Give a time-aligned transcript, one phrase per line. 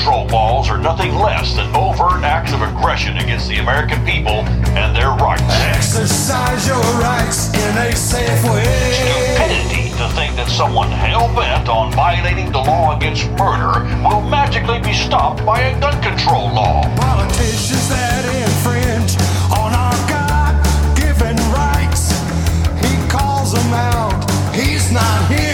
[0.00, 4.40] control laws are nothing less than overt acts of aggression against the American people
[4.72, 5.42] and their rights.
[5.76, 8.64] Exercise your rights in a safe way.
[8.96, 14.80] Stupidity to think that someone hell bent on violating the law against murder will magically
[14.80, 16.80] be stopped by a gun control law.
[16.96, 19.20] Politicians that infringe
[19.52, 22.16] on our God-given rights.
[22.80, 24.16] He calls them out.
[24.54, 25.49] He's not here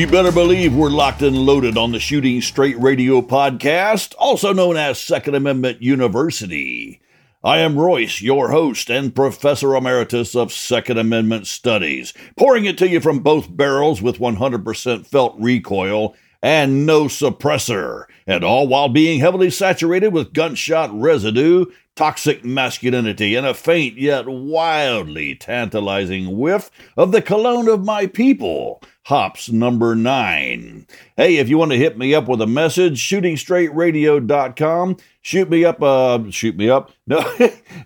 [0.00, 4.78] You better believe we're locked and loaded on the Shooting Straight Radio podcast, also known
[4.78, 7.02] as Second Amendment University.
[7.44, 12.88] I am Royce, your host and Professor Emeritus of Second Amendment Studies, pouring it to
[12.88, 19.20] you from both barrels with 100% felt recoil and no suppressor, and all while being
[19.20, 27.12] heavily saturated with gunshot residue, toxic masculinity, and a faint yet wildly tantalizing whiff of
[27.12, 28.82] the cologne of my people.
[29.10, 30.86] Hops number nine.
[31.16, 34.96] Hey, if you want to hit me up with a message, shootingstraightradio.com.
[35.20, 36.92] Shoot me up, uh, shoot me up.
[37.08, 37.18] No,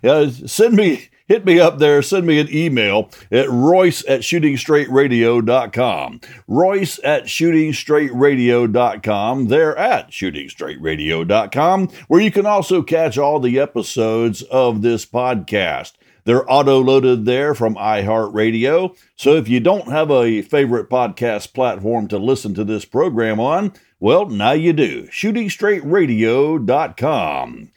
[0.03, 2.03] uh, send me, hit me up there.
[2.03, 6.21] Send me an email at royce at shootingstraightradio.com.
[6.47, 9.47] Royce at shootingstraightradio.com.
[9.47, 15.93] They're at shootingstraightradio.com, where you can also catch all the episodes of this podcast.
[16.25, 18.97] They're auto loaded there from iHeartRadio.
[19.15, 23.73] So if you don't have a favorite podcast platform to listen to this program on,
[23.99, 25.03] well, now you do.
[25.07, 27.71] ShootingStraightRadio.com.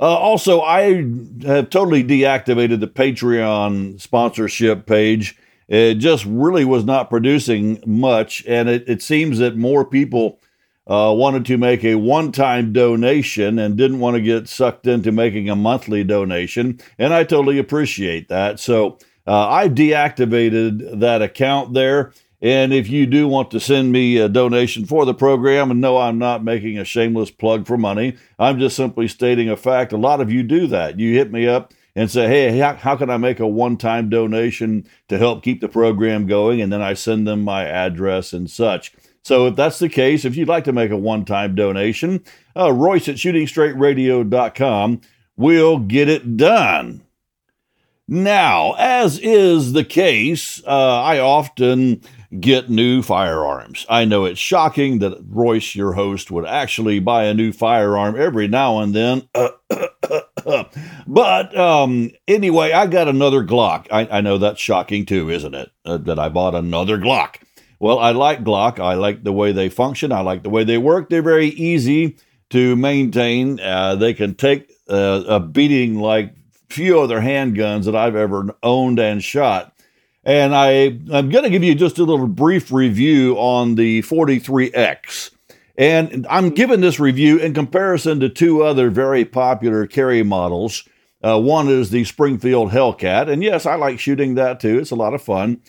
[0.00, 1.04] Uh, also, I
[1.44, 5.38] have totally deactivated the Patreon sponsorship page.
[5.68, 10.40] It just really was not producing much, and it, it seems that more people
[10.86, 15.12] uh, wanted to make a one time donation and didn't want to get sucked into
[15.12, 16.80] making a monthly donation.
[16.98, 18.58] And I totally appreciate that.
[18.58, 22.12] So uh, I've deactivated that account there.
[22.40, 25.96] And if you do want to send me a donation for the program, and no,
[25.98, 29.92] I'm not making a shameless plug for money, I'm just simply stating a fact.
[29.92, 30.98] A lot of you do that.
[30.98, 34.08] You hit me up and say, hey, how, how can I make a one time
[34.08, 36.60] donation to help keep the program going?
[36.60, 38.92] And then I send them my address and such.
[39.22, 42.24] So if that's the case, if you'd like to make a one-time donation,
[42.56, 45.00] uh, Royce at shootingstraightradio.com
[45.36, 47.02] will get it done.
[48.08, 52.02] Now, as is the case, uh, I often
[52.40, 53.86] get new firearms.
[53.88, 58.48] I know it's shocking that Royce, your host, would actually buy a new firearm every
[58.48, 59.28] now and then.
[61.06, 63.86] but um, anyway, I got another Glock.
[63.90, 65.70] I, I, know that's shocking too, isn't it?
[65.84, 67.36] Uh, that I bought another Glock.
[67.82, 68.78] Well, I like Glock.
[68.78, 70.12] I like the way they function.
[70.12, 71.10] I like the way they work.
[71.10, 72.16] They're very easy
[72.50, 73.58] to maintain.
[73.58, 76.32] Uh, they can take uh, a beating like
[76.70, 79.76] few other handguns that I've ever owned and shot.
[80.22, 85.32] And I, I'm going to give you just a little brief review on the 43X.
[85.76, 90.88] And I'm giving this review in comparison to two other very popular carry models.
[91.20, 93.28] Uh, one is the Springfield Hellcat.
[93.28, 94.78] And yes, I like shooting that too.
[94.78, 95.60] It's a lot of fun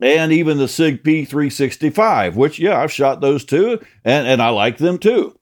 [0.00, 4.78] and even the SIG P365, which, yeah, I've shot those too, and, and I like
[4.78, 5.38] them too.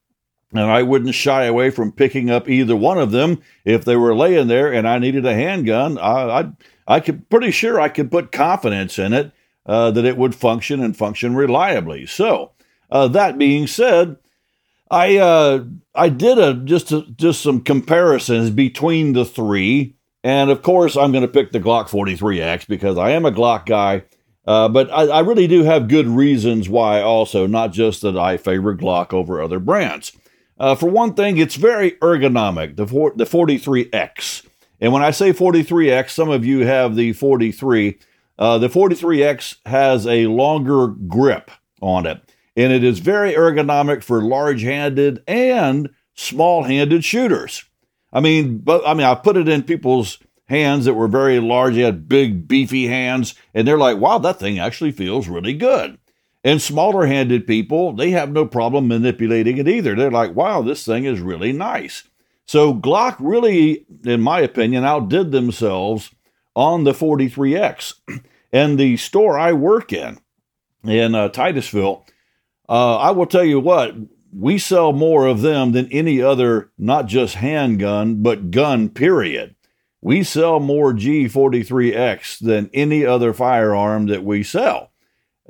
[0.53, 4.15] And I wouldn't shy away from picking up either one of them if they were
[4.15, 5.99] laying there and I needed a handgun.
[5.99, 6.51] I, I,
[6.87, 9.31] I could pretty sure I could put confidence in it
[9.67, 12.07] uh, that it would function and function reliably.
[12.07, 12.53] So,
[12.91, 14.17] uh, that being said,
[14.91, 20.63] I uh, I did a just a, just some comparisons between the three, and of
[20.63, 24.05] course I'm going to pick the Glock 43X because I am a Glock guy
[24.49, 28.39] uh, but I, I, really do have good reasons why, also, not just that I
[28.39, 30.11] favor Glock over other brands.
[30.59, 34.47] Uh, for one thing, it's very ergonomic, the, for, the 43X.
[34.81, 37.99] And when I say 43X, some of you have the 43.
[38.39, 41.51] Uh, the 43X has a longer grip
[41.83, 42.19] on it,
[42.57, 47.65] and it is very ergonomic for large handed and small handed shooters.
[48.15, 50.19] I mean, but I mean, I put it in people's
[50.49, 51.75] hands that were very large.
[51.75, 55.99] He had big, beefy hands, and they're like, wow, that thing actually feels really good.
[56.45, 59.95] And smaller handed people, they have no problem manipulating it either.
[59.95, 62.05] They're like, wow, this thing is really nice.
[62.47, 66.11] So Glock really, in my opinion, outdid themselves
[66.57, 67.95] on the 43X.
[68.51, 70.17] And the store I work in,
[70.83, 72.07] in uh, Titusville,
[72.67, 73.95] uh, I will tell you what,
[74.33, 79.55] we sell more of them than any other, not just handgun, but gun, period.
[80.01, 84.91] We sell more G43X than any other firearm that we sell.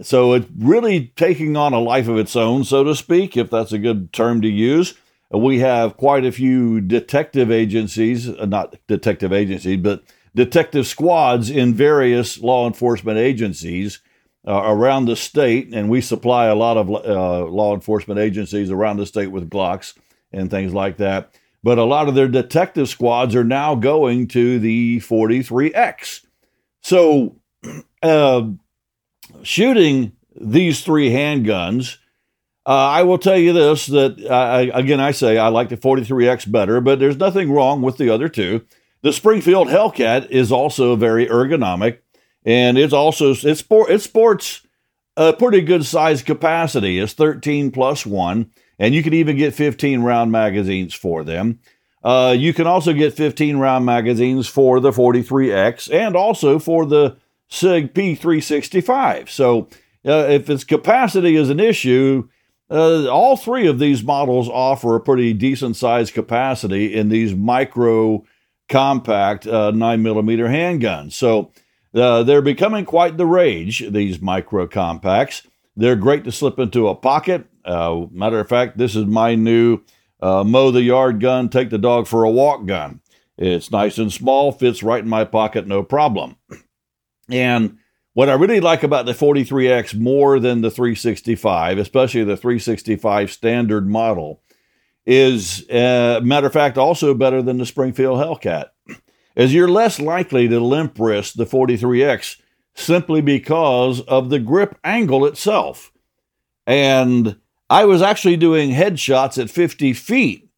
[0.00, 3.73] So it's really taking on a life of its own, so to speak, if that's
[3.73, 4.95] a good term to use.
[5.31, 10.03] We have quite a few detective agencies, uh, not detective agencies, but
[10.35, 13.99] detective squads in various law enforcement agencies
[14.47, 18.97] uh, around the state, and we supply a lot of uh, law enforcement agencies around
[18.97, 19.95] the state with Glocks
[20.33, 21.33] and things like that.
[21.63, 26.25] But a lot of their detective squads are now going to the 43X.
[26.83, 27.37] So,
[28.03, 28.49] uh,
[29.43, 31.97] shooting these three handguns,
[32.65, 36.51] uh, I will tell you this that I, again, I say I like the 43X
[36.51, 38.65] better, but there's nothing wrong with the other two.
[39.03, 41.99] The Springfield Hellcat is also very ergonomic
[42.45, 44.63] and it's also it's sport it sports
[45.17, 46.99] a pretty good size capacity.
[46.99, 51.61] It's 13 plus one, and you can even get 15 round magazines for them.
[52.03, 57.17] Uh, you can also get 15 round magazines for the 43X and also for the
[57.49, 59.29] SIG P365.
[59.29, 59.69] So
[60.07, 62.29] uh, if its capacity is an issue,
[62.71, 68.25] uh, all three of these models offer a pretty decent size capacity in these micro
[68.69, 71.13] compact uh, 9 millimeter handguns.
[71.13, 71.51] So
[71.95, 75.43] uh, they're becoming quite the rage, these micro compacts.
[75.79, 77.47] They're great to slip into a pocket.
[77.65, 79.81] Uh, matter of fact, this is my new
[80.21, 83.01] uh, mow the yard gun, take the dog for a walk gun.
[83.37, 86.35] It's nice and small, fits right in my pocket, no problem.
[87.31, 87.79] And
[88.13, 93.89] what I really like about the 43X more than the 365, especially the 365 standard
[93.89, 94.43] model,
[95.07, 98.71] is, uh, matter of fact, also better than the Springfield Hellcat
[99.37, 102.41] is you're less likely to limp wrist the 43X
[102.79, 105.93] simply because of the grip angle itself.
[106.67, 107.37] And
[107.69, 110.49] I was actually doing headshots at 50 feet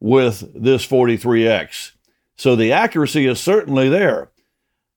[0.00, 1.92] with this 43X.
[2.36, 4.30] So the accuracy is certainly there.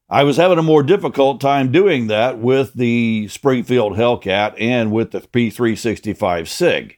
[0.09, 5.11] I was having a more difficult time doing that with the Springfield Hellcat and with
[5.11, 6.97] the P365 SIG.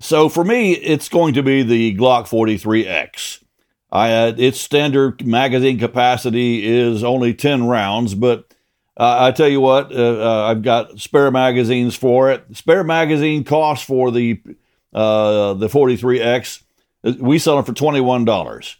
[0.00, 3.43] So for me, it's going to be the Glock 43X.
[3.94, 8.52] I, uh, its standard magazine capacity is only 10 rounds, but
[8.96, 12.44] uh, I tell you what, uh, uh I've got spare magazines for it.
[12.56, 14.40] Spare magazine cost for the
[14.92, 16.62] uh, the 43X,
[17.04, 18.76] uh, we sell them for $21.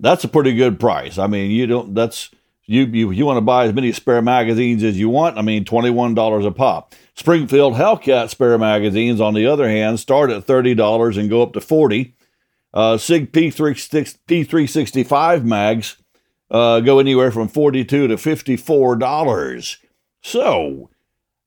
[0.00, 1.18] That's a pretty good price.
[1.18, 2.30] I mean, you don't, that's,
[2.64, 5.38] you, you, you want to buy as many spare magazines as you want.
[5.38, 6.94] I mean, $21 a pop.
[7.14, 11.60] Springfield Hellcat spare magazines, on the other hand, start at $30 and go up to
[11.60, 12.14] 40
[12.72, 15.96] uh, SIG P3, P365 mags
[16.50, 19.76] uh, go anywhere from 42 to $54.
[20.22, 20.90] So,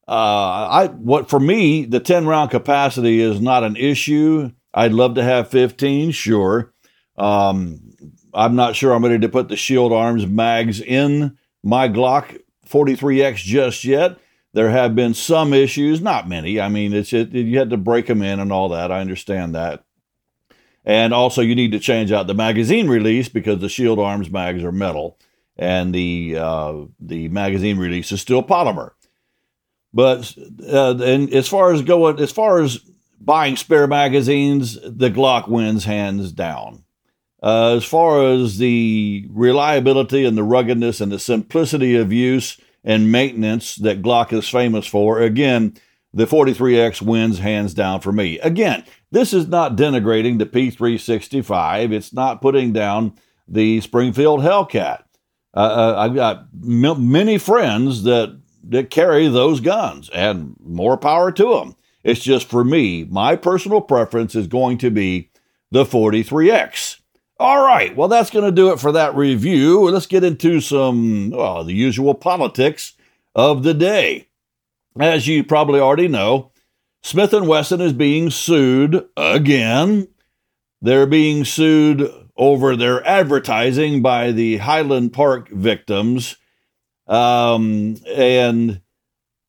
[0.07, 4.51] uh, I what for me, the 10 round capacity is not an issue.
[4.73, 6.73] I'd love to have 15, sure.
[7.17, 7.79] Um,
[8.33, 13.37] I'm not sure I'm ready to put the Shield Arms mags in my Glock 43X
[13.37, 14.18] just yet.
[14.53, 16.59] There have been some issues, not many.
[16.59, 18.92] I mean, it's it, you had to break them in and all that.
[18.92, 19.83] I understand that.
[20.85, 24.63] And also, you need to change out the magazine release because the Shield Arms mags
[24.63, 25.18] are metal,
[25.57, 28.92] and the uh, the magazine release is still polymer.
[29.94, 30.35] But
[30.68, 32.80] uh, and as far as going, as far as
[33.21, 36.83] buying spare magazines, the Glock wins hands down.
[37.42, 43.11] Uh, as far as the reliability and the ruggedness and the simplicity of use and
[43.11, 45.75] maintenance that Glock is famous for, again,
[46.13, 48.39] the 43X wins hands down for me.
[48.39, 51.91] Again, this is not denigrating the P365.
[51.91, 53.15] It's not putting down
[53.47, 55.03] the Springfield Hellcat.
[55.55, 61.31] Uh, uh I've got m- many friends that that carry those guns, and more power
[61.33, 61.75] to them.
[62.03, 65.31] It's just for me, my personal preference is going to be
[65.71, 66.99] the 43X.
[67.39, 69.89] All right, well, that's going to do it for that review.
[69.89, 72.93] Let's get into some, well, the usual politics
[73.35, 74.27] of the day.
[75.00, 76.52] As you probably already know,
[77.02, 80.07] Smith & Wesson is being sued again.
[80.81, 86.38] They're being sued over their advertising by the Highland Park victims.
[87.07, 88.81] Um, and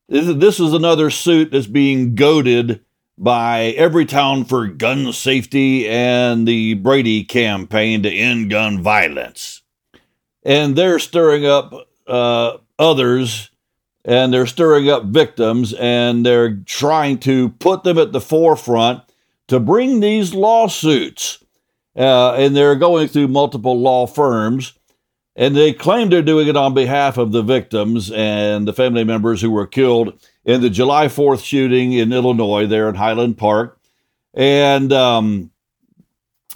[0.07, 2.81] this is another suit that's being goaded
[3.17, 9.61] by every town for gun safety and the Brady campaign to end gun violence.
[10.43, 11.73] And they're stirring up
[12.05, 13.49] uh, others
[14.05, 19.01] and they're stirring up victims and they're trying to put them at the forefront
[19.47, 21.43] to bring these lawsuits.
[21.95, 24.73] Uh, and they're going through multiple law firms.
[25.35, 29.41] And they claim they're doing it on behalf of the victims and the family members
[29.41, 33.77] who were killed in the July 4th shooting in Illinois, there in Highland Park.
[34.33, 35.51] and um,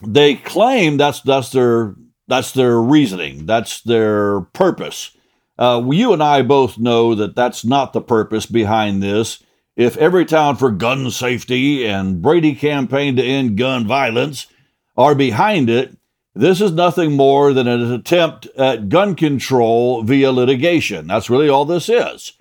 [0.02, 1.96] they claim that's that's their
[2.28, 5.12] that's their reasoning, that's their purpose.
[5.60, 9.44] Uh, you and I both know that that's not the purpose behind this.
[9.76, 14.48] If Everytown for Gun Safety and Brady campaign to end gun violence
[14.96, 15.98] are behind it,
[16.34, 21.08] this is nothing more than an attempt at gun control via litigation.
[21.08, 22.34] That's really all this is.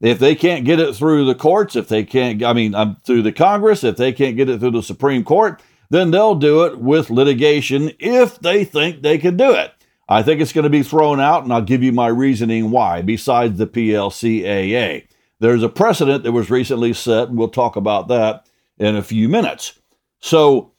[0.00, 3.22] If they can't get it through the courts, if they can't, I mean, um, through
[3.22, 5.60] the Congress, if they can't get it through the Supreme Court,
[5.90, 9.72] then they'll do it with litigation if they think they can do it.
[10.08, 13.02] I think it's going to be thrown out, and I'll give you my reasoning why,
[13.02, 15.06] besides the PLCAA.
[15.40, 18.46] There's a precedent that was recently set, and we'll talk about that
[18.78, 19.78] in a few minutes.
[20.20, 20.72] So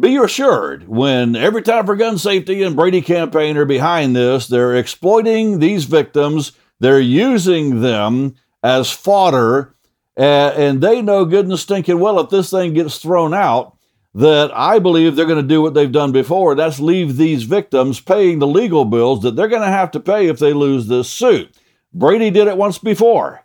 [0.00, 5.58] be assured when Everytown for Gun Safety and Brady campaign are behind this, they're exploiting
[5.58, 9.74] these victims, they're using them as fodder,
[10.16, 13.75] and they know good and stinking well if this thing gets thrown out,
[14.16, 16.54] that I believe they're going to do what they've done before.
[16.54, 20.28] That's leave these victims paying the legal bills that they're going to have to pay
[20.28, 21.54] if they lose this suit.
[21.92, 23.44] Brady did it once before.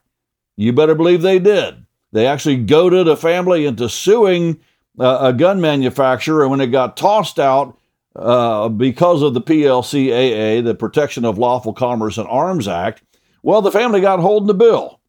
[0.56, 1.86] You better believe they did.
[2.14, 4.62] They actually goaded a family into suing
[4.98, 7.78] uh, a gun manufacturer, and when it got tossed out
[8.16, 13.04] uh, because of the PLCAA, the Protection of Lawful Commerce and Arms Act,
[13.44, 15.02] well, the family got holding the bill.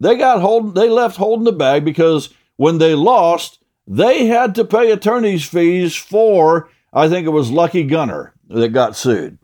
[0.00, 0.74] They got hold.
[0.74, 5.94] They left holding the bag because when they lost, they had to pay attorney's fees
[5.94, 9.38] for, I think it was Lucky Gunner that got sued.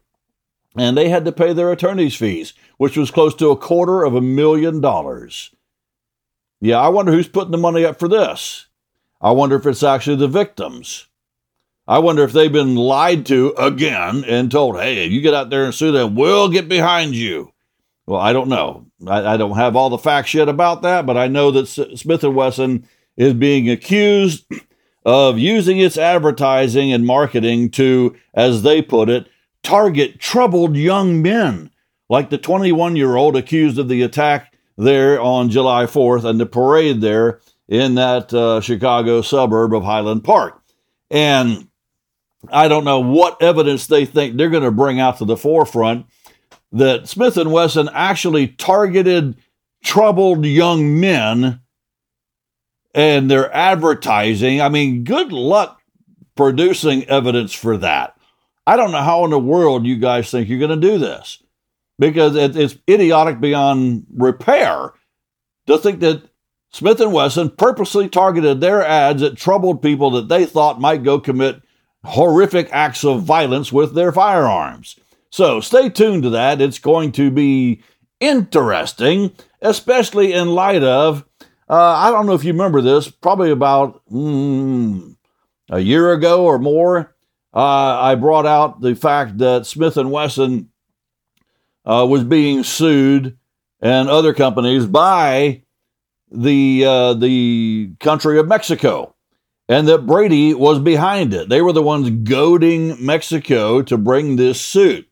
[0.76, 4.14] And they had to pay their attorney's fees, which was close to a quarter of
[4.14, 5.54] a million dollars.
[6.60, 8.66] Yeah, I wonder who's putting the money up for this.
[9.20, 11.08] I wonder if it's actually the victims.
[11.86, 15.50] I wonder if they've been lied to again and told, hey, if you get out
[15.50, 17.52] there and sue them, we'll get behind you.
[18.06, 18.86] Well, I don't know.
[19.06, 22.00] I, I don't have all the facts yet about that, but I know that S-
[22.00, 24.46] Smith & Wesson is being accused
[25.04, 29.26] of using its advertising and marketing to, as they put it,
[29.62, 31.70] target troubled young men,
[32.08, 36.46] like the 21 year old accused of the attack there on July 4th and the
[36.46, 40.62] parade there in that uh, Chicago suburb of Highland Park.
[41.10, 41.68] And
[42.50, 46.06] I don't know what evidence they think they're going to bring out to the forefront
[46.72, 49.36] that Smith and Wesson actually targeted
[49.82, 51.60] troubled young men
[52.94, 54.60] and their advertising.
[54.60, 55.80] I mean, good luck
[56.34, 58.16] producing evidence for that.
[58.66, 61.42] I don't know how in the world you guys think you're going to do this
[61.98, 64.92] because it's idiotic beyond repair
[65.66, 66.22] to think that
[66.70, 71.20] Smith and Wesson purposely targeted their ads at troubled people that they thought might go
[71.20, 71.60] commit
[72.04, 74.96] horrific acts of violence with their firearms.
[75.30, 76.60] So stay tuned to that.
[76.60, 77.82] It's going to be
[78.20, 81.24] interesting, especially in light of
[81.72, 85.16] uh, I don't know if you remember this, probably about mm,
[85.70, 87.16] a year ago or more.
[87.54, 90.68] Uh, I brought out the fact that Smith and Wesson
[91.86, 93.38] uh, was being sued
[93.80, 95.62] and other companies by
[96.30, 99.14] the uh, the country of Mexico,
[99.66, 101.48] and that Brady was behind it.
[101.48, 105.08] They were the ones goading Mexico to bring this suit.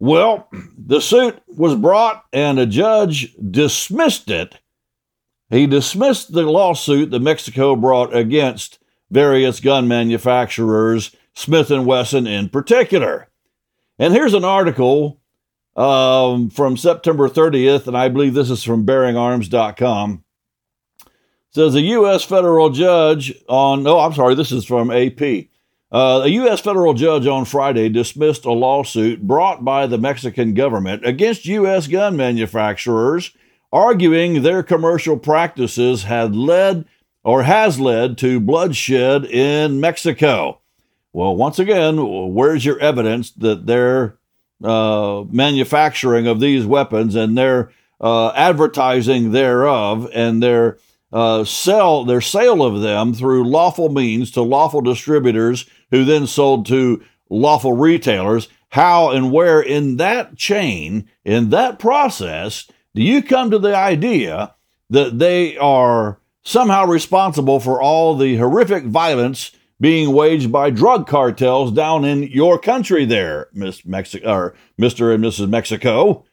[0.00, 4.58] Well, the suit was brought, and a judge dismissed it
[5.52, 8.78] he dismissed the lawsuit that Mexico brought against
[9.10, 13.28] various gun manufacturers, Smith Wesson in particular.
[13.98, 15.20] And here's an article
[15.76, 20.24] um, from September 30th, and I believe this is from BearingArms.com.
[21.00, 21.08] It
[21.50, 22.24] says a U.S.
[22.24, 25.20] federal judge on, oh, I'm sorry, this is from AP.
[25.90, 26.60] Uh, a U.S.
[26.60, 31.86] federal judge on Friday dismissed a lawsuit brought by the Mexican government against U.S.
[31.86, 33.32] gun manufacturers
[33.72, 36.84] arguing their commercial practices had led
[37.24, 40.60] or has led to bloodshed in Mexico.
[41.12, 44.18] Well, once again, where's your evidence that their
[44.62, 50.78] uh, manufacturing of these weapons and their uh, advertising thereof and their
[51.12, 56.66] uh, sell their sale of them through lawful means to lawful distributors who then sold
[56.66, 58.48] to lawful retailers?
[58.70, 64.54] How and where in that chain, in that process, do you come to the idea
[64.90, 71.72] that they are somehow responsible for all the horrific violence being waged by drug cartels
[71.72, 75.14] down in your country there, Miss or Mr.
[75.14, 75.48] and Mrs.
[75.48, 76.24] Mexico?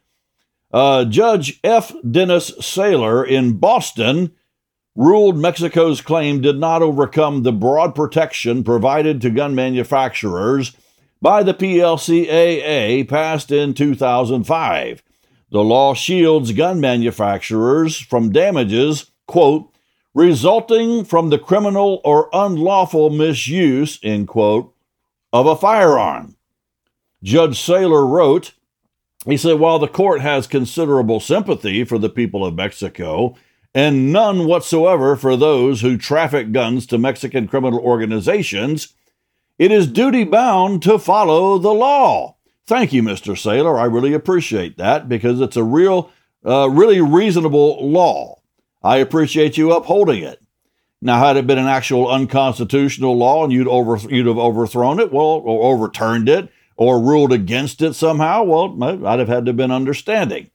[0.72, 1.92] Uh, Judge F.
[2.10, 4.32] Dennis Saylor in Boston
[4.96, 10.76] ruled Mexico's claim did not overcome the broad protection provided to gun manufacturers
[11.22, 15.02] by the PLCAA passed in 2005.
[15.52, 19.74] The law shields gun manufacturers from damages, quote,
[20.14, 24.76] resulting from the criminal or unlawful misuse, end quote,
[25.34, 26.36] of a firearm.
[27.24, 28.54] Judge Saylor wrote,
[29.26, 33.36] he said, while the court has considerable sympathy for the people of Mexico
[33.76, 38.94] and none whatsoever for those who traffic guns to Mexican criminal organizations,
[39.58, 42.36] it is duty bound to follow the law.
[42.70, 43.34] Thank you, Mr.
[43.34, 43.80] Saylor.
[43.80, 46.12] I really appreciate that because it's a real,
[46.46, 48.42] uh, really reasonable law.
[48.84, 50.40] I appreciate you upholding it.
[51.02, 55.12] Now, had it been an actual unconstitutional law and you'd over you'd have overthrown it,
[55.12, 59.58] well, or overturned it, or ruled against it somehow, well, I'd have had to have
[59.58, 60.52] been understanding.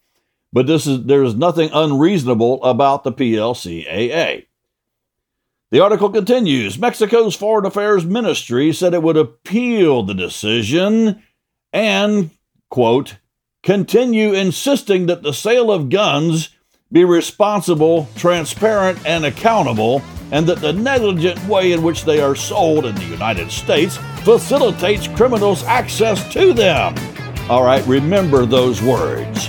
[0.53, 4.47] But this is there's nothing unreasonable about the PLCAA.
[5.73, 11.21] The article continues Mexico's Foreign Affairs Ministry said it would appeal the decision
[11.75, 12.31] and,
[12.71, 13.17] quote,
[13.63, 16.51] continue insisting that the sale of guns
[16.93, 20.01] be responsible, transparent, and accountable,
[20.31, 25.09] and that the negligent way in which they are sold in the United States facilitates
[25.09, 26.95] criminals access to them.
[27.51, 29.49] All right, remember those words.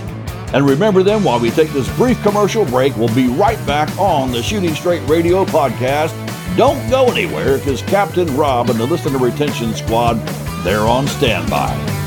[0.53, 2.96] And remember them while we take this brief commercial break.
[2.96, 6.13] We'll be right back on the Shooting Straight Radio podcast.
[6.58, 10.15] Don't go anywhere because Captain Rob and the Listener Retention Squad,
[10.63, 12.04] they're on standby.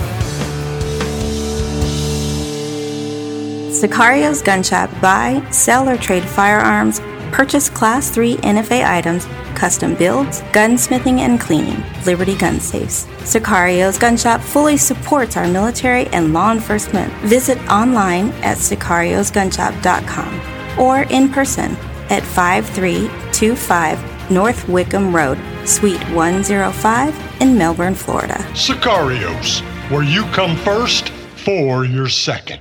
[3.79, 6.99] Sicario's Gun Shop buy, sell, or trade firearms,
[7.31, 13.07] purchase Class 3 NFA items, custom builds, gunsmithing and cleaning, Liberty Gun Safes.
[13.23, 17.13] Sicario's Gun Shop fully supports our military and law enforcement.
[17.23, 21.77] Visit online at sicariosgunshop.com or in person
[22.11, 28.39] at 5325 North Wickham Road, Suite 105 in Melbourne, Florida.
[28.55, 31.11] Sicarios, where you come first
[31.45, 32.59] for your second.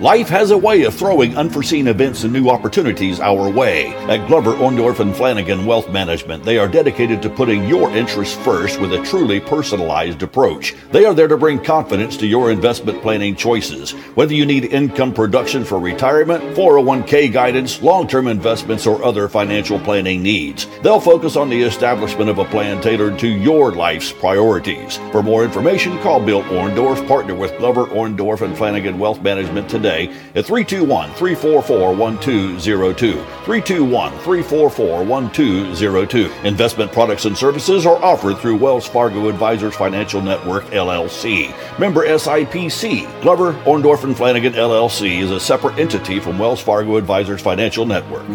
[0.00, 3.88] Life has a way of throwing unforeseen events and new opportunities our way.
[4.08, 8.80] At Glover, Orndorff, and Flanagan Wealth Management, they are dedicated to putting your interests first
[8.80, 10.74] with a truly personalized approach.
[10.90, 13.90] They are there to bring confidence to your investment planning choices.
[14.14, 20.22] Whether you need income production for retirement, 401k guidance, long-term investments, or other financial planning
[20.22, 24.96] needs, they'll focus on the establishment of a plan tailored to your life's priorities.
[25.12, 30.12] For more information, call Bill Orndorff, partner with Glover, Orndorff, and Flanagan Wealth Management today
[30.34, 33.12] at 321 344 1202.
[33.12, 36.30] 321 344 1202.
[36.46, 41.52] Investment products and services are offered through Wells Fargo Advisors Financial Network, LLC.
[41.78, 43.22] Member SIPC.
[43.22, 48.28] Glover, Orndorff, and Flanagan, LLC is a separate entity from Wells Fargo Advisors Financial Network.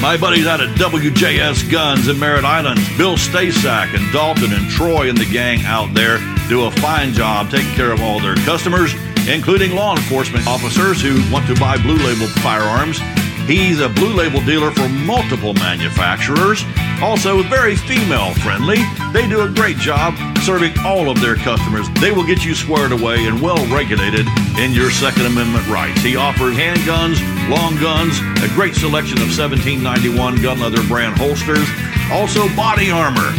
[0.00, 5.10] My buddies out at WJS Guns in Merritt Island, Bill Stasak and Dalton and Troy
[5.10, 6.16] and the gang out there
[6.50, 8.92] do a fine job taking care of all their customers,
[9.28, 12.98] including law enforcement officers who want to buy blue label firearms.
[13.46, 16.64] He's a blue label dealer for multiple manufacturers,
[17.00, 18.78] also very female friendly.
[19.12, 21.88] They do a great job serving all of their customers.
[22.00, 24.26] They will get you squared away and well regulated
[24.58, 26.02] in your Second Amendment rights.
[26.02, 31.68] He offers handguns, long guns, a great selection of 1791 gun leather brand holsters,
[32.10, 33.30] also body armor,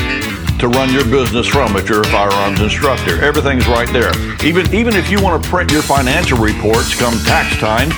[0.62, 3.20] to run your business from if you're a firearms instructor.
[3.20, 4.12] Everything's right there.
[4.46, 7.88] Even even if you want to print your financial reports come tax time,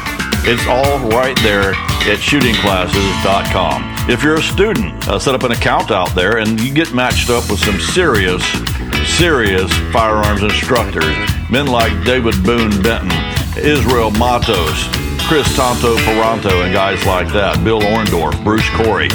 [0.46, 1.70] It's all right there
[2.10, 4.10] at shootingclasses.com.
[4.10, 7.28] If you're a student, uh, set up an account out there and you get matched
[7.30, 8.42] up with some serious,
[9.18, 11.14] serious firearms instructors.
[11.50, 13.12] Men like David Boone Benton,
[13.58, 14.88] Israel Matos,
[15.28, 19.08] Chris Tonto Ferranto, and guys like that, Bill Orndorff, Bruce Corey.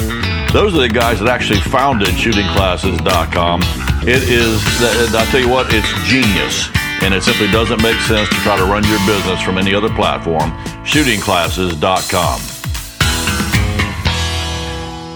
[0.52, 3.60] Those are the guys that actually founded shootingclasses.com.
[4.02, 6.68] It is, uh, I tell you what, it's genius.
[7.02, 9.90] And it simply doesn't make sense to try to run your business from any other
[9.90, 10.50] platform.
[10.84, 12.40] Shootingclasses.com.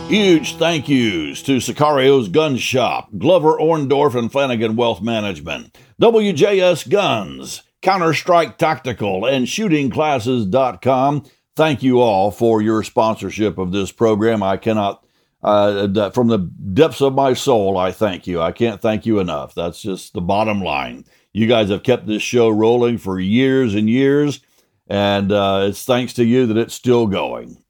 [0.09, 7.63] Huge thank yous to Sicario's Gun Shop, Glover Orndorff and Flanagan Wealth Management, WJS Guns,
[7.83, 11.25] Counter Strike Tactical, and ShootingClasses.com.
[11.57, 14.43] Thank you all for your sponsorship of this program.
[14.43, 15.04] I cannot,
[15.45, 18.41] uh, from the depths of my soul, I thank you.
[18.41, 19.55] I can't thank you enough.
[19.55, 21.05] That's just the bottom line.
[21.35, 24.41] You guys have kept this show rolling for years and years,
[24.87, 27.63] and uh, it's thanks to you that it's still going.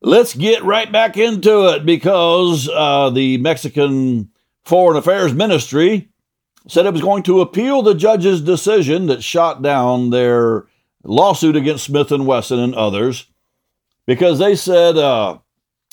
[0.00, 4.30] Let's get right back into it because uh, the Mexican
[4.64, 6.08] Foreign Affairs Ministry
[6.68, 10.66] said it was going to appeal the judge's decision that shot down their
[11.02, 13.26] lawsuit against Smith and Wesson and others
[14.06, 15.38] because they said uh,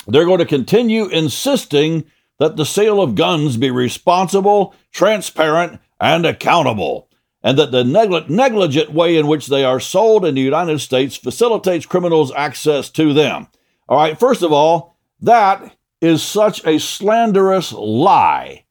[0.08, 2.06] they're going to continue insisting
[2.40, 7.10] that the sale of guns be responsible, transparent, and accountable,
[7.42, 11.86] and that the negligent way in which they are sold in the United States facilitates
[11.86, 13.48] criminals' access to them.
[13.88, 18.66] All right, first of all, that is such a slanderous lie.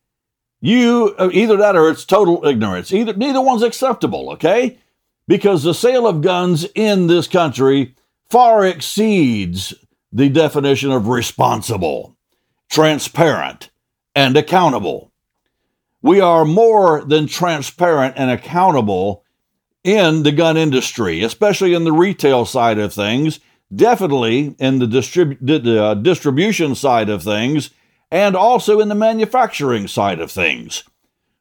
[0.60, 2.92] You uh, either that or it's total ignorance.
[2.92, 4.78] Either neither one's acceptable, okay?
[5.26, 7.94] Because the sale of guns in this country
[8.28, 9.74] far exceeds
[10.14, 12.16] the definition of responsible,
[12.70, 13.70] transparent,
[14.14, 15.12] and accountable.
[16.00, 19.24] We are more than transparent and accountable
[19.82, 23.40] in the gun industry, especially in the retail side of things,
[23.74, 27.70] definitely in the distrib- uh, distribution side of things,
[28.10, 30.84] and also in the manufacturing side of things.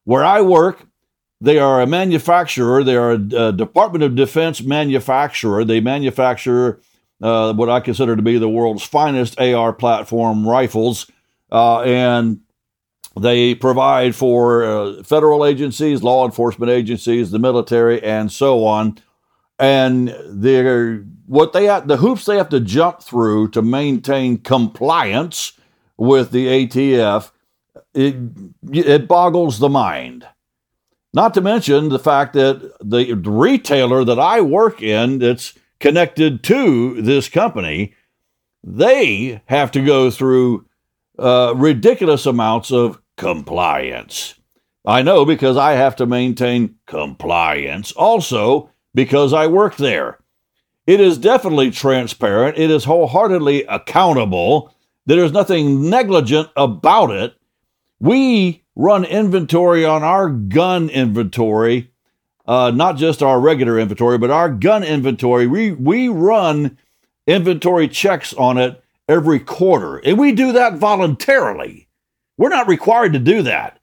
[0.04, 0.88] Where I work,
[1.40, 5.64] they are a manufacturer, they are a, a Department of Defense manufacturer.
[5.64, 6.82] They manufacture
[7.22, 11.10] uh, what I consider to be the world's finest AR platform rifles.
[11.52, 12.42] Uh, and
[13.20, 18.98] they provide for uh, federal agencies, law enforcement agencies, the military, and so on.
[19.60, 25.54] And they're what they have, the hoops they have to jump through to maintain compliance
[25.98, 27.32] with the ATF,
[27.94, 28.16] it,
[28.72, 30.28] it boggles the mind.
[31.14, 37.02] Not to mention the fact that the retailer that I work in that's connected to
[37.02, 37.94] this company,
[38.64, 40.66] they have to go through
[41.20, 44.36] uh, ridiculous amounts of compliance.
[44.86, 50.20] I know because I have to maintain compliance also because I work there.
[50.88, 54.74] It is definitely transparent, it is wholeheartedly accountable.
[55.06, 57.36] There is nothing negligent about it.
[58.00, 61.92] We run inventory on our gun inventory,
[62.46, 65.48] uh, not just our regular inventory, but our gun inventory.
[65.48, 66.78] We, we run
[67.28, 71.88] inventory checks on it every quarter, and we do that voluntarily.
[72.38, 73.80] We're not required to do that.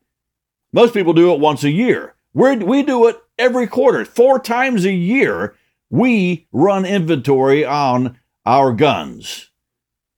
[0.73, 2.15] Most people do it once a year.
[2.33, 5.57] We're, we do it every quarter, four times a year.
[5.89, 9.51] We run inventory on our guns.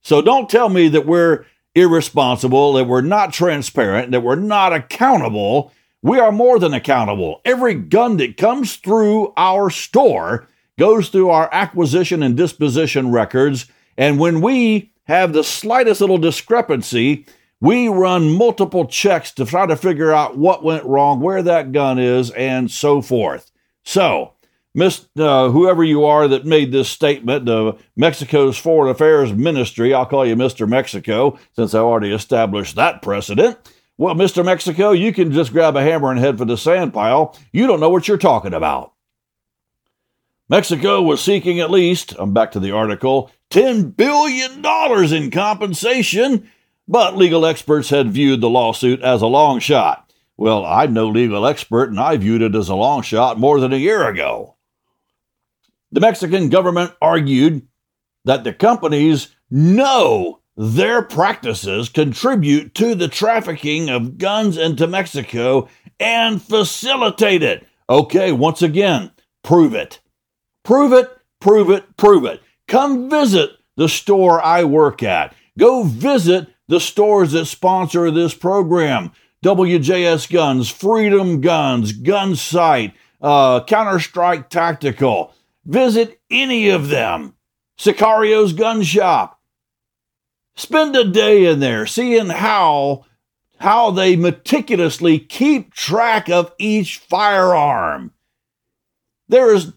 [0.03, 5.73] So don't tell me that we're irresponsible, that we're not transparent, that we're not accountable.
[6.03, 7.41] We are more than accountable.
[7.45, 13.67] Every gun that comes through our store goes through our acquisition and disposition records.
[13.97, 17.25] And when we have the slightest little discrepancy,
[17.61, 22.01] we run multiple checks to try to figure out what went wrong, where that gun
[22.01, 23.53] is, and so forth.
[23.85, 24.33] So,
[24.75, 30.07] Miss, uh, whoever you are that made this statement, uh, Mexico's Foreign Affairs Ministry, I'll
[30.07, 30.69] call you Mr.
[30.69, 33.59] Mexico since I already established that precedent.
[34.03, 34.45] Well, Mr.
[34.45, 37.39] Mexico, you can just grab a hammer and head for the sand pile.
[37.53, 38.95] You don't know what you're talking about.
[40.49, 44.67] Mexico was seeking at least, I'm back to the article, $10 billion
[45.15, 46.51] in compensation
[46.89, 50.13] but legal experts had viewed the lawsuit as a long shot.
[50.37, 53.73] Well, I'm no legal expert, and I viewed it as a long shot more than
[53.73, 54.57] a year ago.
[55.93, 57.69] The Mexican government argued
[58.25, 66.41] that the companies know their practices contribute to the trafficking of guns into Mexico and
[66.41, 67.67] facilitate it.
[67.91, 69.11] Okay, once again,
[69.43, 69.99] prove it.
[70.63, 72.41] Prove it, prove it, prove it.
[72.69, 75.35] Come visit the store I work at.
[75.59, 79.11] Go visit the stores that sponsor this program
[79.45, 85.35] WJS Guns, Freedom Guns, Gunsight, uh, Counter Strike Tactical.
[85.65, 87.35] Visit any of them
[87.77, 89.41] Sicario's gun shop.
[90.55, 93.05] Spend a day in there seeing how
[93.59, 98.13] how they meticulously keep track of each firearm.
[99.29, 99.73] There is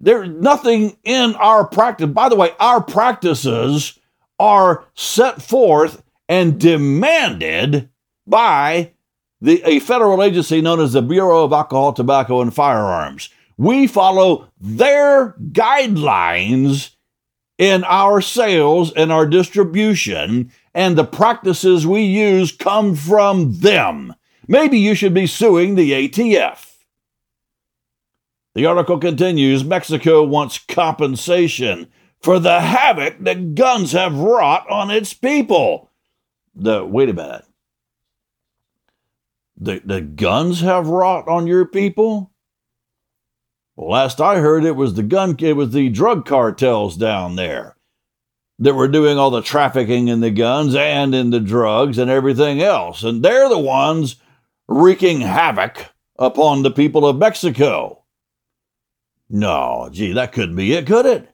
[0.00, 2.08] there's nothing in our practice.
[2.08, 3.98] By the way, our practices
[4.38, 7.88] are set forth and demanded
[8.26, 8.92] by
[9.40, 13.30] the, a federal agency known as the Bureau of Alcohol, Tobacco, and Firearms.
[13.56, 16.90] We follow their guidelines
[17.58, 24.14] in our sales and our distribution, and the practices we use come from them.
[24.46, 26.76] Maybe you should be suing the ATF.
[28.54, 31.88] The article continues Mexico wants compensation
[32.20, 35.90] for the havoc that guns have wrought on its people.
[36.54, 37.44] The wait a minute.
[39.56, 42.32] The the guns have wrought on your people?
[43.80, 47.76] Last I heard it was the gun it was the drug cartels down there
[48.58, 52.60] that were doing all the trafficking in the guns and in the drugs and everything
[52.60, 53.04] else.
[53.04, 54.16] And they're the ones
[54.66, 55.86] wreaking havoc
[56.18, 58.02] upon the people of Mexico.
[59.30, 61.32] No, gee, that couldn't be it, could it?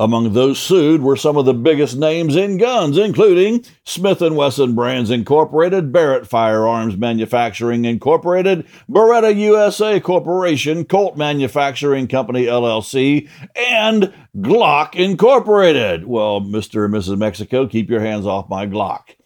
[0.00, 4.74] Among those sued were some of the biggest names in guns, including Smith & Wesson
[4.74, 14.94] Brands Incorporated, Barrett Firearms Manufacturing Incorporated, Beretta USA Corporation, Colt Manufacturing Company LLC, and Glock
[14.94, 16.06] Incorporated.
[16.06, 16.86] Well, Mr.
[16.86, 17.18] and Mrs.
[17.18, 19.16] Mexico, keep your hands off my Glock.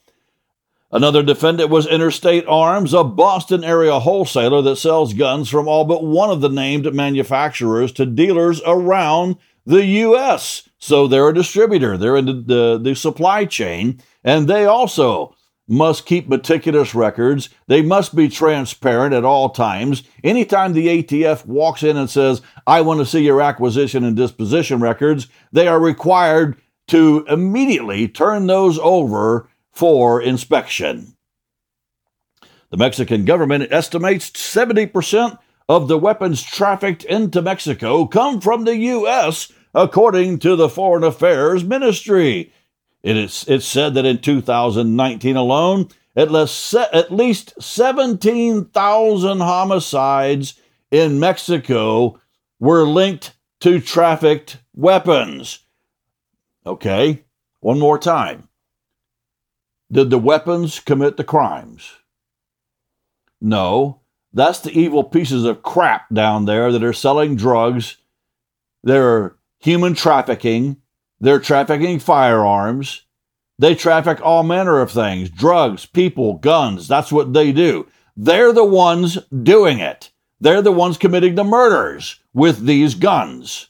[0.90, 6.04] Another defendant was Interstate Arms, a Boston area wholesaler that sells guns from all but
[6.04, 10.68] one of the named manufacturers to dealers around the U.S.
[10.79, 15.35] So they're a distributor, they're in the, the, the supply chain, and they also
[15.66, 17.48] must keep meticulous records.
[17.68, 20.03] They must be transparent at all times.
[20.22, 24.81] Anytime the ATF walks in and says, I want to see your acquisition and disposition
[24.81, 31.16] records, they are required to immediately turn those over for inspection.
[32.70, 39.53] The Mexican government estimates 70% of the weapons trafficked into Mexico come from the U.S.,
[39.74, 42.53] according to the Foreign Affairs Ministry.
[43.03, 50.55] It is it's said that in 2019 alone, at least, at least 17,000 homicides
[50.90, 52.20] in Mexico
[52.61, 55.61] were linked to trafficked weapons.
[56.64, 57.24] Okay,
[57.61, 58.48] one more time.
[59.90, 61.92] Did the weapons commit the crimes?
[63.40, 64.00] No,
[64.35, 67.97] that's the evil pieces of crap down there that are selling drugs.
[68.83, 70.79] They're human trafficking.
[71.20, 73.03] They're trafficking firearms.
[73.59, 76.88] They traffic all manner of things drugs, people, guns.
[76.88, 77.87] That's what they do.
[78.16, 80.11] They're the ones doing it.
[80.40, 83.68] They're the ones committing the murders with these guns.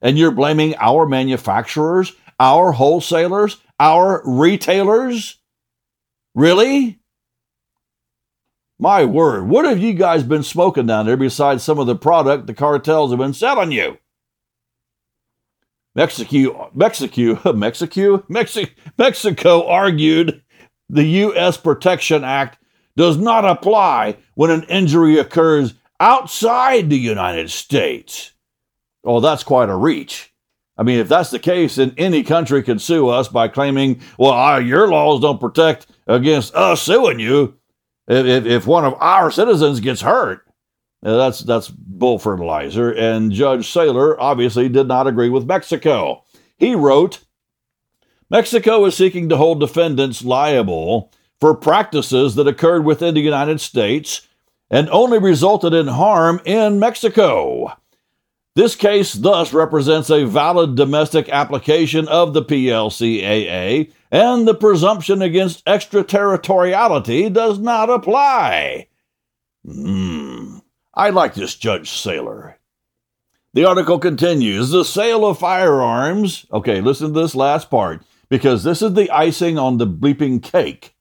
[0.00, 5.38] And you're blaming our manufacturers, our wholesalers, our retailers?
[6.36, 6.97] Really?
[8.80, 12.46] My word, what have you guys been smoking down there besides some of the product
[12.46, 13.98] the cartels have been selling you?
[15.96, 18.22] Mexico, Mexico, Mexico,
[18.96, 20.42] Mexico, argued
[20.88, 21.56] the U.S.
[21.56, 22.58] Protection Act
[22.96, 28.32] does not apply when an injury occurs outside the United States.
[29.02, 30.32] Oh, that's quite a reach.
[30.76, 34.60] I mean, if that's the case, then any country can sue us by claiming, well,
[34.60, 37.57] your laws don't protect against us suing you
[38.08, 40.44] if, if one of our citizens gets hurt.
[41.04, 42.90] Uh, that's that's bull fertilizer.
[42.90, 46.24] And Judge Saylor obviously did not agree with Mexico.
[46.56, 47.24] He wrote,
[48.30, 54.26] Mexico is seeking to hold defendants liable for practices that occurred within the United States
[54.70, 57.72] and only resulted in harm in Mexico.
[58.58, 65.62] This case thus represents a valid domestic application of the PLCAA, and the presumption against
[65.64, 68.88] extraterritoriality does not apply.
[69.64, 70.58] Hmm.
[70.92, 72.54] I like this Judge Saylor.
[73.54, 76.44] The article continues The sale of firearms.
[76.52, 80.96] Okay, listen to this last part because this is the icing on the bleeping cake.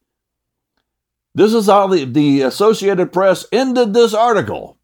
[1.34, 4.78] This is how the, the Associated Press ended this article.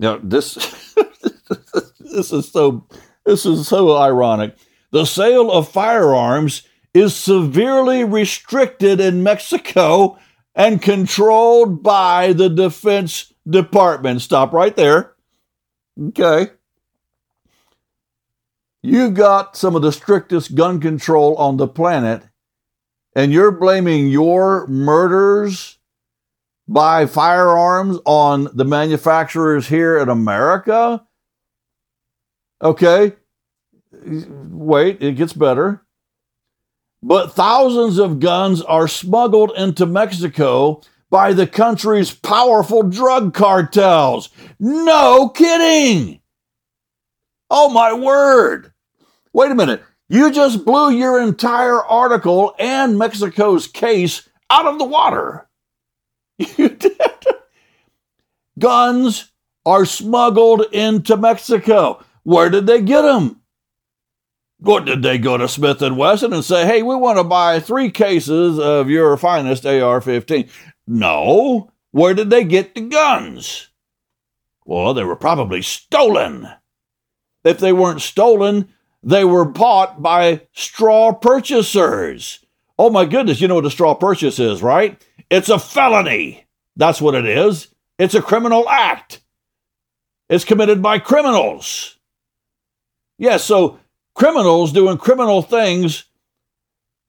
[0.00, 0.96] Now, this.
[2.00, 2.86] this is so
[3.24, 4.56] this is so ironic.
[4.92, 6.62] The sale of firearms
[6.94, 10.18] is severely restricted in Mexico
[10.54, 14.22] and controlled by the Defense Department.
[14.22, 15.14] Stop right there.
[16.00, 16.48] Okay.
[18.82, 22.22] You got some of the strictest gun control on the planet,
[23.14, 25.78] and you're blaming your murders
[26.68, 31.04] by firearms on the manufacturers here in America?
[32.62, 33.12] Okay?
[34.04, 35.82] wait, it gets better.
[37.02, 44.28] But thousands of guns are smuggled into Mexico by the country's powerful drug cartels.
[44.58, 46.20] No kidding.
[47.48, 48.72] Oh my word.
[49.32, 49.82] Wait a minute.
[50.08, 55.48] You just blew your entire article and Mexico's case out of the water.
[56.58, 57.00] You did.
[58.58, 59.32] Guns
[59.64, 62.04] are smuggled into Mexico.
[62.26, 63.40] Where did they get them?
[64.58, 67.60] What did they go to Smith and Wesson and say, "Hey, we want to buy
[67.60, 70.50] three cases of your finest AR-15"?
[70.88, 71.70] No.
[71.92, 73.68] Where did they get the guns?
[74.64, 76.48] Well, they were probably stolen.
[77.44, 78.70] If they weren't stolen,
[79.04, 82.40] they were bought by straw purchasers.
[82.76, 85.00] Oh my goodness, you know what a straw purchase is, right?
[85.30, 86.44] It's a felony.
[86.74, 87.68] That's what it is.
[88.00, 89.20] It's a criminal act.
[90.28, 91.95] It's committed by criminals.
[93.18, 93.80] Yes, yeah, so
[94.14, 96.04] criminals doing criminal things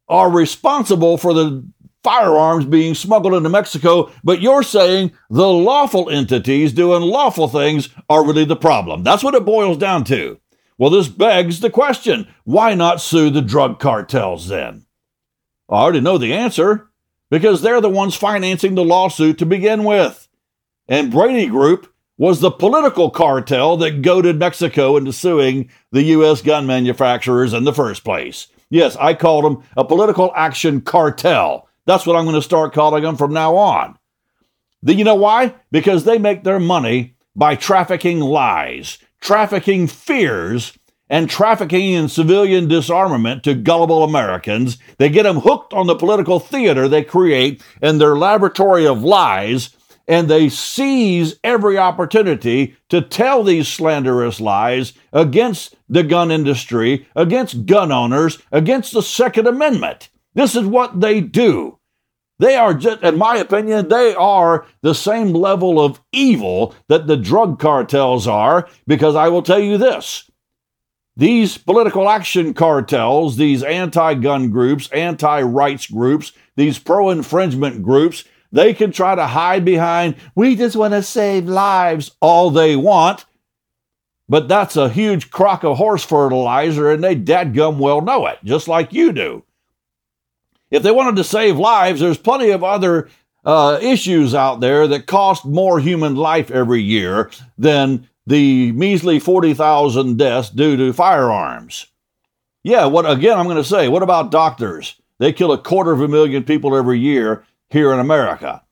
[0.07, 1.65] are responsible for the
[2.03, 8.25] firearms being smuggled into Mexico, but you're saying the lawful entities doing lawful things are
[8.25, 9.03] really the problem.
[9.03, 10.39] That's what it boils down to.
[10.77, 14.85] Well, this begs the question why not sue the drug cartels then?
[15.69, 16.89] I already know the answer
[17.29, 20.29] because they're the ones financing the lawsuit to begin with.
[20.87, 26.41] And Brady Group was the political cartel that goaded Mexico into suing the U.S.
[26.41, 28.47] gun manufacturers in the first place.
[28.69, 31.69] Yes, I called them a political action cartel.
[31.86, 33.97] That's what I'm going to start calling them from now on.
[34.84, 35.56] Do you know why?
[35.71, 40.77] Because they make their money by trafficking lies, trafficking fears,
[41.10, 44.77] and trafficking in civilian disarmament to gullible Americans.
[44.97, 49.76] They get them hooked on the political theater they create in their laboratory of lies,
[50.07, 57.65] and they seize every opportunity to tell these slanderous lies against the gun industry, against
[57.65, 60.09] gun owners, against the Second Amendment.
[60.33, 61.79] This is what they do.
[62.39, 67.17] They are just, in my opinion, they are the same level of evil that the
[67.17, 70.29] drug cartels are, because I will tell you this.
[71.15, 78.23] These political action cartels, these anti gun groups, anti rights groups, these pro infringement groups,
[78.51, 83.25] they can try to hide behind, we just want to save lives all they want.
[84.29, 88.67] But that's a huge crock of horse fertilizer, and they dadgum well know it, just
[88.67, 89.43] like you do.
[90.69, 93.10] If they wanted to save lives, there's plenty of other
[93.45, 100.17] uh, issues out there that cost more human life every year than the measly 40,000
[100.17, 101.88] deaths due to firearms.
[102.63, 104.95] Yeah, what again I'm going to say, what about doctors?
[105.19, 108.63] They kill a quarter of a million people every year here in America.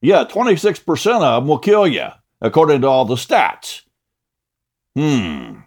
[0.00, 2.08] Yeah, 26% of them will kill you,
[2.40, 3.82] according to all the stats.
[4.94, 5.60] Hmm.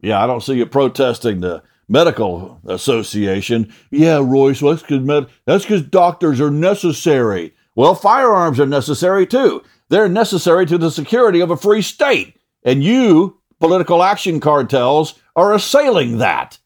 [0.00, 3.72] Yeah, I don't see you protesting the medical association.
[3.90, 7.54] Yeah, Royce, well, that's because med- that's because doctors are necessary.
[7.74, 9.62] Well, firearms are necessary too.
[9.88, 12.36] They're necessary to the security of a free state.
[12.62, 16.58] And you, political action cartels, are assailing that.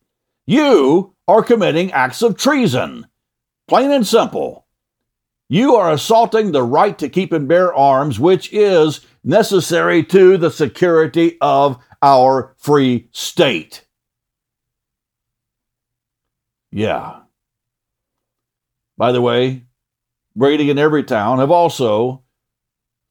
[0.47, 3.07] You are committing acts of treason.
[3.67, 4.67] Plain and simple.
[5.49, 10.51] You are assaulting the right to keep and bear arms, which is necessary to the
[10.51, 13.85] security of our free state.
[16.71, 17.21] Yeah.
[18.99, 19.65] By the way,
[20.37, 22.23] Brady and Everytown have also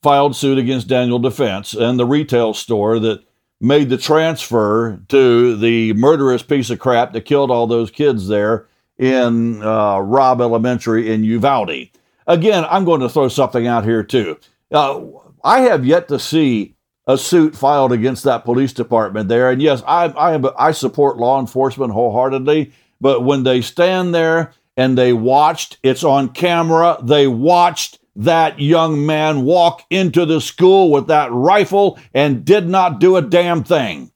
[0.03, 3.23] filed suit against Daniel Defense and the retail store that
[3.59, 8.67] made the transfer to the murderous piece of crap that killed all those kids there
[8.97, 11.89] in uh, Robb Elementary in Uvalde.
[12.27, 14.37] Again, I'm going to throw something out here too.
[14.71, 15.01] Uh,
[15.43, 16.75] I have yet to see
[17.07, 21.17] a suit filed against that police department there, and yes, I I, am, I support
[21.17, 22.73] law enforcement wholeheartedly.
[22.99, 29.05] But when they stand there and they watched, it's on camera, they watched that young
[29.05, 34.11] man walk into the school with that rifle and did not do a damn thing.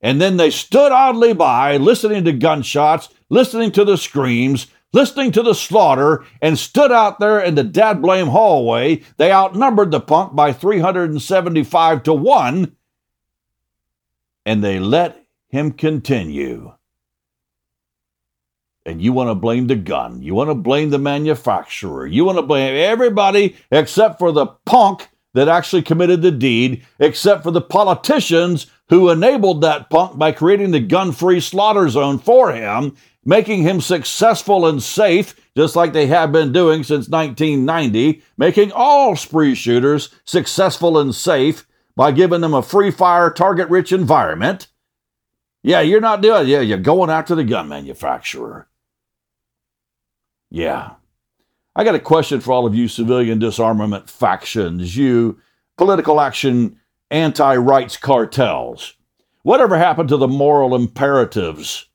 [0.00, 5.42] And then they stood idly by, listening to gunshots, listening to the screams, listening to
[5.42, 9.02] the slaughter, and stood out there in the dad blame hallway.
[9.18, 12.74] They outnumbered the punk by 375 to 1,
[14.46, 16.72] and they let him continue
[18.86, 20.22] and you want to blame the gun.
[20.22, 22.06] You want to blame the manufacturer.
[22.06, 27.42] You want to blame everybody except for the punk that actually committed the deed, except
[27.42, 32.52] for the politicians who enabled that punk by creating the gun free slaughter zone for
[32.52, 32.94] him,
[33.24, 39.16] making him successful and safe, just like they have been doing since 1990, making all
[39.16, 41.66] spree shooters successful and safe
[41.96, 44.68] by giving them a free fire, target rich environment.
[45.62, 46.46] Yeah, you're not doing.
[46.48, 48.68] Yeah, you're going after the gun manufacturer.
[50.50, 50.92] Yeah.
[51.74, 55.40] I got a question for all of you civilian disarmament factions, you
[55.76, 56.78] political action
[57.10, 58.94] anti rights cartels.
[59.42, 61.88] Whatever happened to the moral imperatives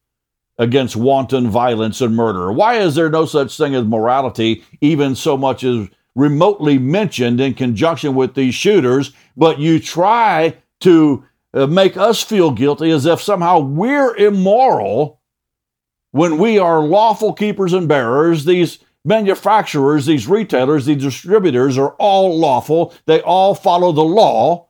[0.60, 2.52] against wanton violence and murder?
[2.52, 7.56] Why is there no such thing as morality, even so much as remotely mentioned in
[7.56, 9.14] conjunction with these shooters?
[9.36, 15.22] But you try to uh, make us feel guilty as if somehow we're immoral
[16.12, 18.46] when we are lawful keepers and bearers.
[18.46, 22.94] These manufacturers, these retailers, these distributors are all lawful.
[23.06, 24.68] They all follow the law.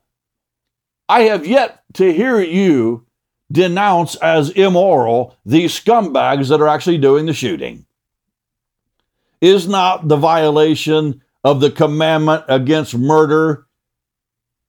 [1.10, 3.08] I have yet to hear you
[3.52, 7.86] denounce as immoral these scumbags that are actually doing the shooting.
[9.42, 13.66] Is not the violation of the commandment against murder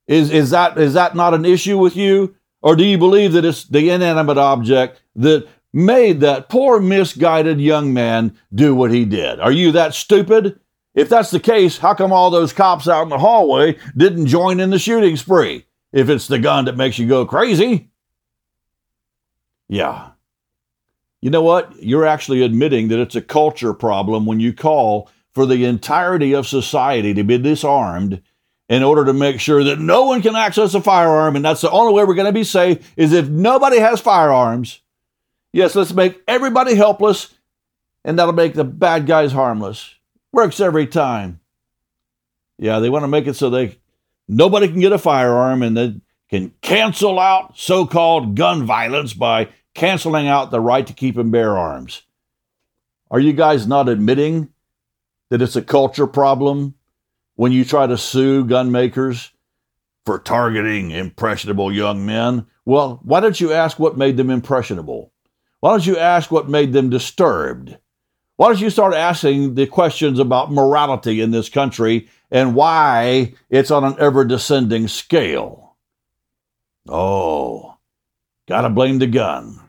[0.06, 2.34] is, is, that, is that not an issue with you?
[2.62, 7.92] Or do you believe that it's the inanimate object that made that poor misguided young
[7.92, 9.40] man do what he did.
[9.40, 10.58] Are you that stupid?
[10.94, 14.58] If that's the case, how come all those cops out in the hallway didn't join
[14.58, 15.66] in the shooting spree?
[15.92, 17.89] If it's the gun that makes you go crazy.
[19.70, 20.10] Yeah.
[21.20, 21.80] You know what?
[21.80, 26.48] You're actually admitting that it's a culture problem when you call for the entirety of
[26.48, 28.20] society to be disarmed
[28.68, 31.36] in order to make sure that no one can access a firearm.
[31.36, 34.80] And that's the only way we're going to be safe is if nobody has firearms.
[35.52, 37.32] Yes, let's make everybody helpless,
[38.04, 39.94] and that'll make the bad guys harmless.
[40.32, 41.40] Works every time.
[42.58, 43.78] Yeah, they want to make it so they
[44.26, 50.28] nobody can get a firearm and they can cancel out so-called gun violence by canceling
[50.28, 52.02] out the right to keep and bear arms.
[53.10, 54.50] Are you guys not admitting
[55.30, 56.74] that it's a culture problem
[57.34, 59.30] when you try to sue gun makers
[60.04, 62.46] for targeting impressionable young men?
[62.64, 65.12] Well, why don't you ask what made them impressionable?
[65.60, 67.76] Why don't you ask what made them disturbed?
[68.36, 73.70] Why don't you start asking the questions about morality in this country and why it's
[73.70, 75.76] on an ever descending scale?
[76.88, 77.69] Oh,
[78.51, 79.61] gotta blame the gun.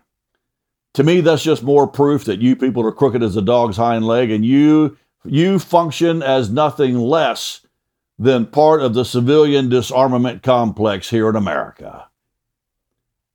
[0.96, 4.08] To me, that's just more proof that you people are crooked as a dog's hind
[4.08, 7.62] leg and you, you function as nothing less
[8.18, 12.08] than part of the civilian disarmament complex here in America.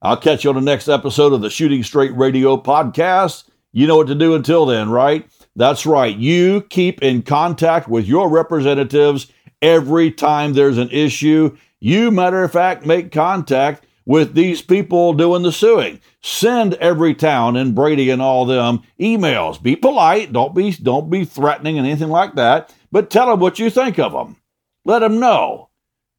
[0.03, 3.49] I'll catch you on the next episode of the Shooting Straight Radio podcast.
[3.71, 5.31] You know what to do until then, right?
[5.55, 6.17] That's right.
[6.17, 9.33] You keep in contact with your representatives
[9.63, 11.57] every time there's an issue.
[11.79, 16.01] You, matter of fact, make contact with these people doing the suing.
[16.23, 19.63] Send Everytown and Brady and all them emails.
[19.63, 20.33] Be polite.
[20.33, 22.73] Don't be don't be threatening and anything like that.
[22.91, 24.37] But tell them what you think of them.
[24.85, 25.69] Let them know.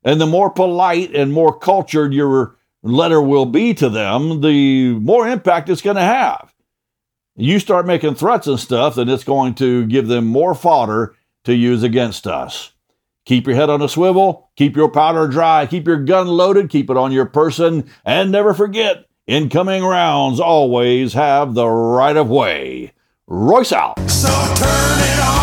[0.03, 5.27] And the more polite and more cultured your letter will be to them, the more
[5.27, 6.53] impact it's going to have.
[7.35, 11.15] You start making threats and stuff, then it's going to give them more fodder
[11.45, 12.71] to use against us.
[13.27, 16.89] Keep your head on a swivel, keep your powder dry, keep your gun loaded, keep
[16.89, 22.93] it on your person, and never forget incoming rounds always have the right of way.
[23.27, 23.99] Royce out.
[24.09, 25.36] So turn it on.